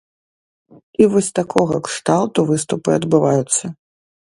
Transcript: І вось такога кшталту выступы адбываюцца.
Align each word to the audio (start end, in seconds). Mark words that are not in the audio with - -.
І 1.05 1.07
вось 1.15 1.29
такога 1.41 1.75
кшталту 1.89 2.47
выступы 2.51 2.89
адбываюцца. 3.03 3.63